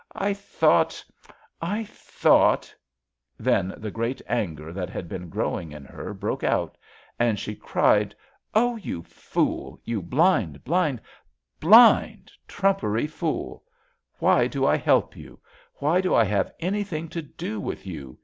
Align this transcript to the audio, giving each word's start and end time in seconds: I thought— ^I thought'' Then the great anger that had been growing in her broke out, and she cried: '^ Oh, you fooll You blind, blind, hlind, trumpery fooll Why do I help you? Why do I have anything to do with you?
I 0.15 0.33
thought— 0.33 1.05
^I 1.73 1.85
thought'' 1.85 2.73
Then 3.49 3.71
the 3.77 3.91
great 3.91 4.19
anger 4.27 4.73
that 4.73 4.89
had 4.89 5.07
been 5.07 5.29
growing 5.29 5.71
in 5.71 5.85
her 5.85 6.11
broke 6.15 6.43
out, 6.43 6.75
and 7.19 7.37
she 7.37 7.53
cried: 7.55 8.09
'^ 8.09 8.13
Oh, 8.55 8.77
you 8.77 9.03
fooll 9.03 9.79
You 9.83 10.01
blind, 10.01 10.63
blind, 10.63 11.01
hlind, 11.61 12.31
trumpery 12.47 13.05
fooll 13.07 13.61
Why 14.17 14.47
do 14.47 14.65
I 14.65 14.75
help 14.77 15.15
you? 15.15 15.39
Why 15.75 16.01
do 16.01 16.15
I 16.15 16.23
have 16.23 16.51
anything 16.59 17.07
to 17.09 17.21
do 17.21 17.59
with 17.59 17.85
you? 17.85 18.17